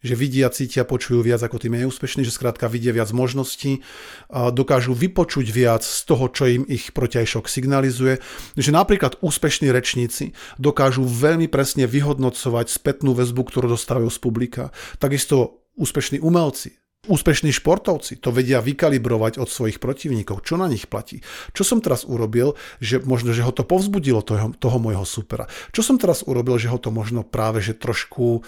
Že 0.04 0.14
vidia, 0.14 0.46
cítia, 0.52 0.84
počujú 0.86 1.24
viac 1.24 1.42
ako 1.42 1.58
tí 1.58 1.66
menej 1.72 1.90
úspešní, 1.90 2.22
že 2.22 2.30
skrátka 2.30 2.70
vidia 2.70 2.94
viac 2.94 3.10
možností, 3.10 3.82
dokážu 4.30 4.94
vypočuť 4.94 5.48
viac 5.50 5.82
z 5.82 6.00
toho, 6.06 6.30
čo 6.30 6.44
im 6.46 6.62
ich 6.68 6.94
protiajšok 6.94 7.50
signalizuje. 7.50 8.22
Že 8.54 8.70
napríklad 8.70 9.18
úspešní 9.24 9.72
rečníci 9.74 10.36
dokážu 10.60 11.02
veľmi 11.02 11.50
presne 11.50 11.90
vyhodnocovať 11.90 12.70
spätnú 12.70 13.16
väzbu, 13.16 13.42
ktorú 13.50 13.72
dostávajú 13.72 14.12
z 14.12 14.18
publika. 14.22 14.62
Takisto 15.02 15.66
úspešní 15.74 16.22
umelci 16.22 16.76
Úspešní 17.06 17.54
športovci 17.54 18.18
to 18.18 18.34
vedia 18.34 18.58
vykalibrovať 18.58 19.38
od 19.38 19.46
svojich 19.46 19.78
protivníkov, 19.78 20.42
čo 20.42 20.58
na 20.58 20.66
nich 20.66 20.90
platí. 20.90 21.22
Čo 21.54 21.62
som 21.62 21.78
teraz 21.78 22.02
urobil, 22.02 22.58
že 22.82 22.98
možno, 23.02 23.30
že 23.30 23.46
ho 23.46 23.54
to 23.54 23.62
povzbudilo 23.62 24.26
toho, 24.26 24.50
toho 24.58 24.78
môjho 24.82 25.06
supera. 25.06 25.46
Čo 25.70 25.86
som 25.86 25.96
teraz 25.96 26.26
urobil, 26.26 26.58
že 26.58 26.66
ho 26.66 26.78
to 26.82 26.90
možno 26.90 27.22
práve, 27.22 27.62
že 27.62 27.78
trošku 27.78 28.42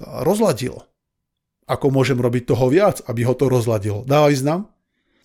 rozladilo. 0.00 0.84
Ako 1.66 1.90
môžem 1.90 2.20
robiť 2.20 2.52
toho 2.52 2.70
viac, 2.70 3.02
aby 3.10 3.26
ho 3.26 3.34
to 3.34 3.50
rozladilo. 3.50 4.06
Dáva 4.06 4.30
význam? 4.30 4.70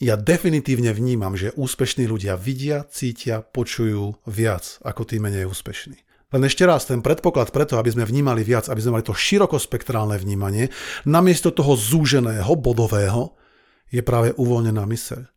Ja 0.02 0.18
definitívne 0.18 0.98
vnímam, 0.98 1.38
že 1.38 1.54
úspešní 1.54 2.10
ľudia 2.10 2.34
vidia, 2.34 2.90
cítia, 2.90 3.46
počujú 3.46 4.18
viac 4.26 4.82
ako 4.82 5.06
tí 5.06 5.22
menej 5.22 5.46
úspešní. 5.46 6.11
Len 6.32 6.42
ešte 6.48 6.64
raz, 6.64 6.88
ten 6.88 7.04
predpoklad 7.04 7.52
preto, 7.52 7.76
aby 7.76 7.92
sme 7.92 8.08
vnímali 8.08 8.48
viac, 8.48 8.72
aby 8.72 8.80
sme 8.80 9.00
mali 9.00 9.04
to 9.04 9.12
širokospektrálne 9.12 10.16
vnímanie, 10.16 10.72
namiesto 11.04 11.52
toho 11.52 11.76
zúženého, 11.76 12.56
bodového, 12.56 13.36
je 13.92 14.00
práve 14.00 14.32
uvoľnená 14.40 14.88
myseľ. 14.88 15.28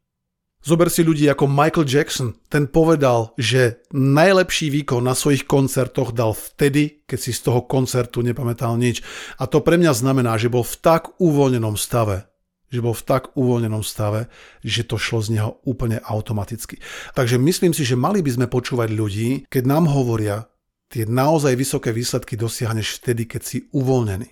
Zober 0.65 0.89
si 0.89 1.05
ľudí 1.05 1.29
ako 1.29 1.45
Michael 1.45 1.85
Jackson. 1.85 2.41
Ten 2.49 2.73
povedal, 2.73 3.37
že 3.37 3.85
najlepší 3.93 4.73
výkon 4.73 5.05
na 5.05 5.13
svojich 5.13 5.45
koncertoch 5.45 6.17
dal 6.17 6.33
vtedy, 6.33 7.05
keď 7.05 7.19
si 7.21 7.37
z 7.37 7.53
toho 7.53 7.69
koncertu 7.69 8.25
nepamätal 8.25 8.73
nič. 8.81 9.05
A 9.37 9.45
to 9.45 9.61
pre 9.61 9.77
mňa 9.77 9.93
znamená, 9.93 10.41
že 10.41 10.49
bol 10.49 10.65
v 10.65 10.81
tak 10.81 11.21
uvoľnenom 11.21 11.77
stave, 11.77 12.25
že 12.73 12.81
bol 12.81 12.97
v 12.97 13.05
tak 13.05 13.37
uvoľnenom 13.37 13.85
stave, 13.85 14.33
že 14.65 14.89
to 14.89 14.97
šlo 14.97 15.21
z 15.21 15.37
neho 15.37 15.61
úplne 15.69 16.01
automaticky. 16.01 16.81
Takže 17.13 17.37
myslím 17.37 17.77
si, 17.77 17.85
že 17.85 18.01
mali 18.01 18.25
by 18.25 18.31
sme 18.33 18.47
počúvať 18.49 18.89
ľudí, 18.89 19.45
keď 19.53 19.69
nám 19.69 19.93
hovoria, 19.93 20.49
tie 20.95 21.11
naozaj 21.11 21.59
vysoké 21.59 21.91
výsledky 21.91 22.39
dosiahneš 22.39 23.03
vtedy, 23.03 23.27
keď 23.27 23.43
si 23.43 23.59
uvoľnený. 23.75 24.31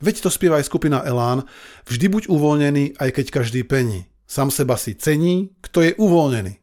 Veď 0.00 0.24
to 0.24 0.32
spieva 0.32 0.56
aj 0.56 0.72
skupina 0.72 1.04
Elán, 1.04 1.44
vždy 1.84 2.08
buď 2.08 2.22
uvoľnený, 2.32 2.96
aj 2.96 3.20
keď 3.20 3.26
každý 3.28 3.68
pení. 3.68 4.08
Sám 4.24 4.48
seba 4.48 4.80
si 4.80 4.96
cení, 4.96 5.52
kto 5.60 5.84
je 5.84 5.92
uvoľnený. 6.00 6.56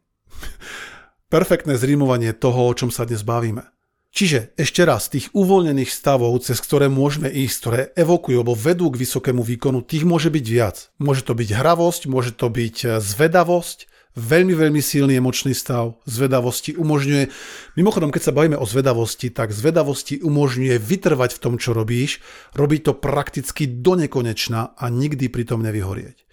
Perfektné 1.34 1.78
zrímovanie 1.78 2.34
toho, 2.34 2.66
o 2.66 2.74
čom 2.74 2.90
sa 2.90 3.06
dnes 3.06 3.22
bavíme. 3.22 3.62
Čiže 4.10 4.58
ešte 4.58 4.82
raz, 4.82 5.14
tých 5.14 5.30
uvoľnených 5.38 5.94
stavov, 5.94 6.34
cez 6.42 6.58
ktoré 6.58 6.90
môžeme 6.90 7.30
ísť, 7.30 7.56
ktoré 7.62 7.82
evokujú 7.94 8.42
alebo 8.42 8.58
vedú 8.58 8.90
k 8.90 9.06
vysokému 9.06 9.46
výkonu, 9.46 9.86
tých 9.86 10.10
môže 10.10 10.34
byť 10.34 10.46
viac. 10.50 10.90
Môže 10.98 11.22
to 11.22 11.38
byť 11.38 11.54
hravosť, 11.54 12.10
môže 12.10 12.34
to 12.34 12.50
byť 12.50 12.76
eh, 12.82 12.92
zvedavosť, 12.98 13.86
veľmi, 14.18 14.58
veľmi 14.58 14.82
silný 14.82 15.14
emočný 15.22 15.54
stav 15.54 16.02
zvedavosti 16.10 16.74
umožňuje, 16.74 17.30
mimochodom, 17.78 18.10
keď 18.10 18.22
sa 18.28 18.36
bavíme 18.36 18.58
o 18.58 18.66
zvedavosti, 18.66 19.30
tak 19.30 19.54
zvedavosti 19.54 20.20
umožňuje 20.26 20.76
vytrvať 20.82 21.38
v 21.38 21.42
tom, 21.42 21.54
čo 21.62 21.78
robíš, 21.78 22.20
robiť 22.58 22.82
to 22.90 22.94
prakticky 22.98 23.70
do 23.70 23.94
nekonečna 23.94 24.74
a 24.74 24.86
nikdy 24.90 25.30
pri 25.30 25.46
tom 25.46 25.62
nevyhorieť. 25.62 26.26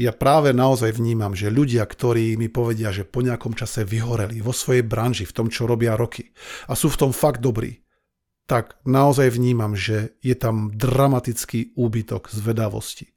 Ja 0.00 0.16
práve 0.16 0.56
naozaj 0.56 0.96
vnímam, 0.96 1.36
že 1.36 1.52
ľudia, 1.52 1.84
ktorí 1.84 2.40
mi 2.40 2.48
povedia, 2.48 2.90
že 2.90 3.04
po 3.04 3.20
nejakom 3.20 3.52
čase 3.52 3.84
vyhoreli 3.84 4.40
vo 4.40 4.56
svojej 4.56 4.82
branži, 4.82 5.28
v 5.28 5.36
tom, 5.36 5.46
čo 5.52 5.68
robia 5.68 5.94
roky 5.94 6.32
a 6.66 6.72
sú 6.72 6.88
v 6.88 7.00
tom 7.06 7.12
fakt 7.12 7.44
dobrí, 7.44 7.84
tak 8.46 8.78
naozaj 8.86 9.34
vnímam, 9.34 9.74
že 9.74 10.16
je 10.22 10.38
tam 10.38 10.70
dramatický 10.72 11.74
úbytok 11.74 12.30
zvedavosti 12.30 13.15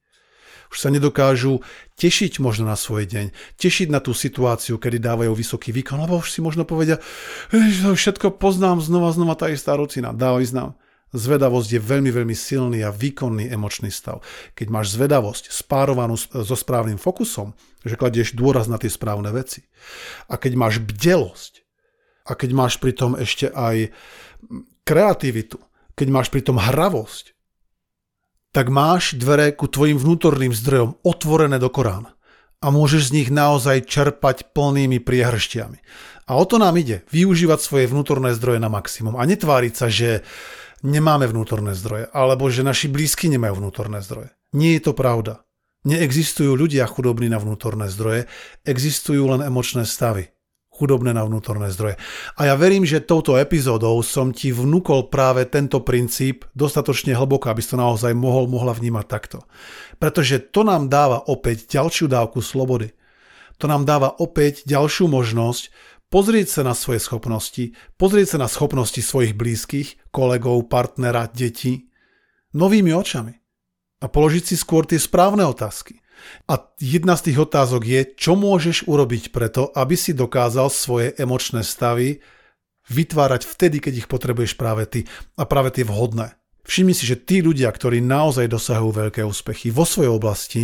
už 0.69 0.77
sa 0.77 0.93
nedokážu 0.93 1.65
tešiť 1.97 2.37
možno 2.39 2.69
na 2.69 2.77
svoj 2.77 3.09
deň, 3.09 3.33
tešiť 3.57 3.89
na 3.89 3.99
tú 3.99 4.13
situáciu, 4.13 4.77
kedy 4.77 5.01
dávajú 5.01 5.33
vysoký 5.33 5.73
výkon, 5.73 5.99
lebo 6.05 6.21
už 6.21 6.29
si 6.29 6.39
možno 6.45 6.63
povedia, 6.63 7.01
že 7.49 7.89
všetko 7.89 8.37
poznám, 8.37 8.79
znova, 8.79 9.09
znova 9.11 9.33
tá 9.33 9.49
istá 9.49 9.73
rutina, 9.73 10.13
dá 10.13 10.37
význam. 10.37 10.77
Zvedavosť 11.09 11.69
je 11.73 11.81
veľmi, 11.81 12.13
veľmi 12.13 12.37
silný 12.37 12.85
a 12.85 12.93
výkonný 12.93 13.49
emočný 13.49 13.89
stav. 13.89 14.21
Keď 14.53 14.69
máš 14.69 14.93
zvedavosť 14.93 15.49
spárovanú 15.49 16.13
so 16.21 16.53
správnym 16.53 17.01
fokusom, 17.01 17.57
že 17.81 17.97
kladieš 17.97 18.37
dôraz 18.37 18.69
na 18.69 18.77
tie 18.77 18.93
správne 18.93 19.33
veci. 19.33 19.65
A 20.29 20.37
keď 20.37 20.53
máš 20.53 20.77
bdelosť, 20.77 21.65
a 22.29 22.37
keď 22.37 22.49
máš 22.53 22.77
pritom 22.77 23.17
ešte 23.17 23.49
aj 23.49 23.89
kreativitu, 24.85 25.57
keď 25.97 26.07
máš 26.13 26.29
pritom 26.29 26.61
hravosť, 26.61 27.33
tak 28.49 28.73
máš 28.73 29.13
dvere 29.13 29.53
ku 29.53 29.69
tvojim 29.69 29.97
vnútorným 29.97 30.53
zdrojom 30.53 30.97
otvorené 31.05 31.61
do 31.61 31.69
Korána 31.69 32.17
a 32.59 32.73
môžeš 32.73 33.13
z 33.13 33.15
nich 33.15 33.29
naozaj 33.31 33.87
čerpať 33.87 34.51
plnými 34.51 34.99
priehrštiami. 34.99 35.79
A 36.29 36.37
o 36.37 36.45
to 36.45 36.61
nám 36.61 36.77
ide, 36.77 37.07
využívať 37.09 37.59
svoje 37.61 37.85
vnútorné 37.89 38.35
zdroje 38.37 38.61
na 38.61 38.69
maximum 38.69 39.17
a 39.17 39.23
netváriť 39.25 39.73
sa, 39.73 39.87
že 39.89 40.21
nemáme 40.85 41.25
vnútorné 41.25 41.73
zdroje, 41.73 42.11
alebo 42.13 42.51
že 42.51 42.61
naši 42.61 42.91
blízky 42.91 43.31
nemajú 43.31 43.63
vnútorné 43.63 44.01
zdroje. 44.05 44.29
Nie 44.53 44.77
je 44.77 44.91
to 44.91 44.93
pravda. 44.93 45.45
Neexistujú 45.87 46.59
ľudia 46.59 46.83
chudobní 46.85 47.31
na 47.31 47.39
vnútorné 47.39 47.87
zdroje, 47.87 48.27
existujú 48.67 49.31
len 49.31 49.41
emočné 49.41 49.87
stavy 49.87 50.29
chudobné 50.79 51.11
na 51.11 51.27
vnútorné 51.27 51.67
zdroje. 51.75 51.99
A 52.39 52.47
ja 52.47 52.55
verím, 52.55 52.87
že 52.87 53.03
touto 53.03 53.35
epizódou 53.35 53.99
som 53.99 54.31
ti 54.31 54.55
vnúkol 54.55 55.11
práve 55.11 55.43
tento 55.43 55.83
princíp 55.83 56.47
dostatočne 56.55 57.11
hlboko, 57.11 57.51
aby 57.51 57.59
si 57.59 57.75
to 57.75 57.77
naozaj 57.77 58.15
mohol, 58.15 58.47
mohla 58.47 58.71
vnímať 58.71 59.05
takto. 59.11 59.43
Pretože 59.99 60.39
to 60.55 60.63
nám 60.63 60.87
dáva 60.87 61.19
opäť 61.27 61.67
ďalšiu 61.67 62.07
dávku 62.07 62.39
slobody. 62.39 62.95
To 63.59 63.67
nám 63.67 63.83
dáva 63.83 64.15
opäť 64.15 64.63
ďalšiu 64.63 65.11
možnosť 65.11 65.67
pozrieť 66.07 66.47
sa 66.47 66.61
na 66.65 66.73
svoje 66.73 67.03
schopnosti, 67.03 67.75
pozrieť 67.99 68.35
sa 68.35 68.37
na 68.41 68.49
schopnosti 68.49 68.97
svojich 69.03 69.37
blízkych, 69.37 70.09
kolegov, 70.09 70.71
partnera, 70.71 71.29
detí, 71.29 71.91
novými 72.55 72.95
očami 72.95 73.35
a 74.01 74.05
položiť 74.09 74.43
si 74.43 74.55
skôr 74.57 74.87
tie 74.89 74.97
správne 74.97 75.45
otázky. 75.45 76.01
A 76.49 76.69
jedna 76.79 77.19
z 77.19 77.31
tých 77.31 77.37
otázok 77.43 77.81
je, 77.85 78.01
čo 78.15 78.33
môžeš 78.39 78.87
urobiť 78.89 79.31
preto, 79.33 79.69
aby 79.75 79.93
si 79.93 80.15
dokázal 80.15 80.71
svoje 80.71 81.13
emočné 81.19 81.61
stavy 81.61 82.19
vytvárať 82.89 83.45
vtedy, 83.45 83.77
keď 83.79 83.93
ich 84.05 84.07
potrebuješ 84.09 84.57
práve 84.57 84.89
ty 84.89 85.05
a 85.37 85.45
práve 85.45 85.69
tie 85.73 85.85
vhodné. 85.85 86.33
Všimni 86.65 86.93
si, 86.93 87.05
že 87.05 87.17
tí 87.17 87.41
ľudia, 87.41 87.69
ktorí 87.69 88.01
naozaj 88.01 88.45
dosahujú 88.49 88.91
veľké 88.93 89.21
úspechy 89.25 89.73
vo 89.73 89.85
svojej 89.89 90.11
oblasti, 90.13 90.63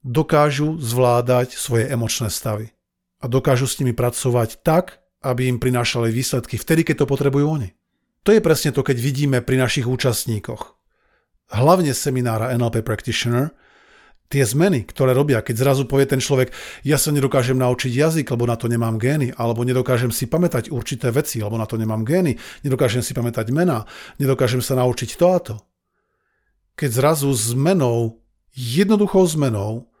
dokážu 0.00 0.80
zvládať 0.80 1.54
svoje 1.56 1.88
emočné 1.88 2.28
stavy 2.32 2.72
a 3.22 3.30
dokážu 3.30 3.70
s 3.70 3.78
nimi 3.78 3.94
pracovať 3.94 4.64
tak, 4.66 5.04
aby 5.22 5.46
im 5.46 5.62
prinášali 5.62 6.10
výsledky 6.10 6.58
vtedy, 6.58 6.82
keď 6.82 7.04
to 7.04 7.10
potrebujú 7.10 7.46
oni. 7.46 7.70
To 8.26 8.34
je 8.34 8.42
presne 8.42 8.70
to, 8.74 8.82
keď 8.82 8.98
vidíme 8.98 9.38
pri 9.42 9.58
našich 9.58 9.86
účastníkoch. 9.86 10.78
Hlavne 11.54 11.94
seminára 11.94 12.54
NLP 12.54 12.82
Practitioner, 12.82 13.54
tie 14.28 14.48
zmeny, 14.48 14.88
ktoré 14.88 15.12
robia, 15.12 15.44
keď 15.44 15.56
zrazu 15.60 15.82
povie 15.84 16.08
ten 16.08 16.20
človek, 16.22 16.54
ja 16.86 16.96
sa 16.96 17.12
nedokážem 17.12 17.58
naučiť 17.60 17.92
jazyk, 17.92 18.26
lebo 18.32 18.48
na 18.48 18.56
to 18.56 18.70
nemám 18.70 18.96
gény, 18.96 19.34
alebo 19.36 19.60
nedokážem 19.66 20.08
si 20.08 20.24
pamätať 20.24 20.72
určité 20.72 21.12
veci, 21.12 21.44
lebo 21.44 21.60
na 21.60 21.68
to 21.68 21.76
nemám 21.76 22.06
gény, 22.06 22.40
nedokážem 22.64 23.04
si 23.04 23.12
pamätať 23.12 23.52
mená, 23.52 23.84
nedokážem 24.16 24.64
sa 24.64 24.78
naučiť 24.80 25.10
to 25.20 25.26
a 25.28 25.38
to. 25.40 25.56
Keď 26.80 26.90
zrazu 26.90 27.28
zmenou, 27.36 28.24
jednoduchou 28.56 29.28
zmenou, 29.28 29.92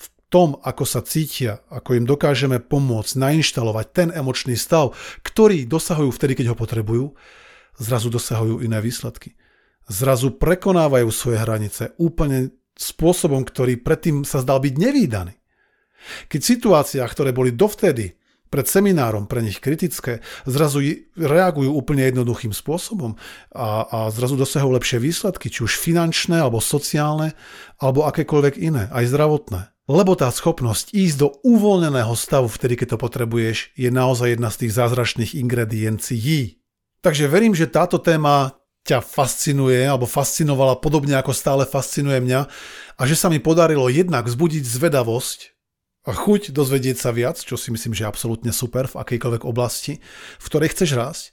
v 0.00 0.06
tom, 0.30 0.56
ako 0.62 0.86
sa 0.86 1.02
cítia, 1.02 1.60
ako 1.68 1.98
im 1.98 2.06
dokážeme 2.06 2.62
pomôcť 2.62 3.18
nainštalovať 3.18 3.86
ten 3.90 4.08
emočný 4.14 4.54
stav, 4.54 4.94
ktorý 5.26 5.66
dosahujú 5.66 6.14
vtedy, 6.14 6.38
keď 6.38 6.54
ho 6.54 6.56
potrebujú, 6.56 7.04
zrazu 7.74 8.08
dosahujú 8.14 8.62
iné 8.62 8.78
výsledky. 8.78 9.34
Zrazu 9.90 10.30
prekonávajú 10.38 11.10
svoje 11.10 11.42
hranice 11.42 11.98
úplne 11.98 12.54
spôsobom, 12.76 13.42
ktorý 13.44 13.80
predtým 13.80 14.22
sa 14.22 14.40
zdal 14.42 14.62
byť 14.62 14.74
nevýdaný. 14.76 15.34
Keď 16.32 16.40
situáciách, 16.40 17.10
ktoré 17.12 17.30
boli 17.36 17.52
dovtedy 17.52 18.16
pred 18.50 18.66
seminárom 18.66 19.30
pre 19.30 19.46
nich 19.46 19.62
kritické, 19.62 20.18
zrazu 20.42 20.82
reagujú 21.14 21.70
úplne 21.70 22.02
jednoduchým 22.10 22.50
spôsobom 22.50 23.14
a, 23.54 23.86
a 23.86 23.98
zrazu 24.10 24.34
dosahujú 24.34 24.74
lepšie 24.74 24.98
výsledky, 24.98 25.46
či 25.48 25.62
už 25.62 25.78
finančné, 25.78 26.42
alebo 26.42 26.58
sociálne, 26.58 27.38
alebo 27.78 28.10
akékoľvek 28.10 28.54
iné, 28.58 28.90
aj 28.90 29.06
zdravotné. 29.06 29.70
Lebo 29.90 30.18
tá 30.18 30.30
schopnosť 30.30 30.94
ísť 30.94 31.16
do 31.18 31.28
uvoľneného 31.46 32.14
stavu 32.18 32.50
vtedy, 32.50 32.78
keď 32.78 32.94
to 32.94 32.98
potrebuješ, 32.98 33.74
je 33.74 33.90
naozaj 33.90 34.38
jedna 34.38 34.50
z 34.50 34.66
tých 34.66 34.72
zázračných 34.74 35.34
ingrediencií. 35.38 36.62
Takže 37.00 37.30
verím, 37.30 37.54
že 37.54 37.70
táto 37.70 38.02
téma 38.02 38.59
ťa 38.84 39.04
fascinuje 39.04 39.84
alebo 39.84 40.08
fascinovala 40.08 40.80
podobne 40.80 41.16
ako 41.20 41.36
stále 41.36 41.68
fascinuje 41.68 42.20
mňa 42.20 42.40
a 42.96 43.02
že 43.04 43.16
sa 43.16 43.28
mi 43.28 43.36
podarilo 43.36 43.88
jednak 43.92 44.24
vzbudiť 44.24 44.64
zvedavosť 44.64 45.38
a 46.08 46.16
chuť 46.16 46.56
dozvedieť 46.56 46.96
sa 46.96 47.12
viac, 47.12 47.36
čo 47.36 47.60
si 47.60 47.68
myslím, 47.68 47.92
že 47.92 48.08
je 48.08 48.10
absolútne 48.10 48.52
super 48.56 48.88
v 48.88 48.98
akejkoľvek 49.04 49.42
oblasti, 49.44 50.00
v 50.40 50.46
ktorej 50.48 50.72
chceš 50.72 50.96
rásť. 50.96 51.24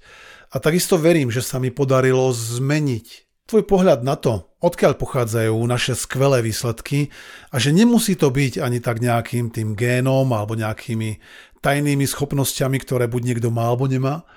A 0.51 0.59
takisto 0.59 0.99
verím, 0.99 1.31
že 1.31 1.39
sa 1.39 1.59
mi 1.59 1.71
podarilo 1.71 2.31
zmeniť 2.35 3.27
tvoj 3.47 3.63
pohľad 3.63 4.03
na 4.03 4.19
to, 4.19 4.51
odkiaľ 4.59 4.99
pochádzajú 4.99 5.55
naše 5.63 5.95
skvelé 5.95 6.43
výsledky 6.43 7.15
a 7.47 7.63
že 7.63 7.71
nemusí 7.71 8.19
to 8.19 8.27
byť 8.27 8.59
ani 8.59 8.83
tak 8.83 8.99
nejakým 8.99 9.55
tým 9.55 9.71
génom 9.71 10.27
alebo 10.35 10.59
nejakými 10.59 11.23
tajnými 11.63 12.03
schopnosťami, 12.03 12.77
ktoré 12.83 13.07
buď 13.07 13.21
niekto 13.23 13.49
má 13.51 13.71
alebo 13.71 13.87
nemá, 13.87 14.27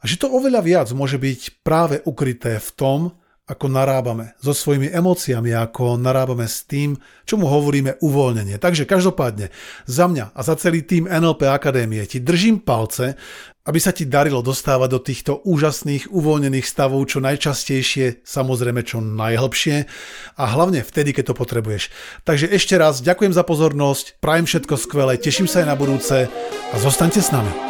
a 0.00 0.04
že 0.08 0.16
to 0.16 0.32
oveľa 0.32 0.64
viac 0.64 0.88
môže 0.96 1.20
byť 1.20 1.60
práve 1.60 2.00
ukryté 2.08 2.56
v 2.56 2.70
tom, 2.72 3.00
ako 3.50 3.66
narábame 3.66 4.38
so 4.38 4.54
svojimi 4.54 4.94
emóciami, 4.94 5.50
ako 5.50 5.98
narábame 5.98 6.46
s 6.46 6.62
tým, 6.70 6.94
čomu 7.26 7.50
hovoríme 7.50 7.98
uvoľnenie. 7.98 8.62
Takže 8.62 8.86
každopádne, 8.86 9.50
za 9.90 10.06
mňa 10.06 10.30
a 10.30 10.40
za 10.46 10.54
celý 10.54 10.86
tým 10.86 11.10
NLP 11.10 11.50
Akadémie 11.50 12.06
ti 12.06 12.22
držím 12.22 12.62
palce, 12.62 13.18
aby 13.66 13.78
sa 13.82 13.90
ti 13.90 14.06
darilo 14.06 14.40
dostávať 14.40 14.88
do 14.88 15.00
týchto 15.02 15.32
úžasných 15.42 16.14
uvoľnených 16.14 16.64
stavov 16.64 17.02
čo 17.10 17.18
najčastejšie, 17.20 18.22
samozrejme 18.22 18.86
čo 18.86 19.02
najhlbšie 19.02 19.76
a 20.38 20.44
hlavne 20.46 20.86
vtedy, 20.86 21.10
keď 21.10 21.34
to 21.34 21.38
potrebuješ. 21.38 21.90
Takže 22.22 22.46
ešte 22.54 22.78
raz 22.78 23.02
ďakujem 23.02 23.34
za 23.34 23.42
pozornosť, 23.42 24.22
prajem 24.22 24.46
všetko 24.46 24.74
skvelé, 24.78 25.18
teším 25.18 25.50
sa 25.50 25.66
aj 25.66 25.66
na 25.66 25.76
budúce 25.76 26.30
a 26.70 26.76
zostaňte 26.78 27.18
s 27.18 27.34
nami. 27.34 27.69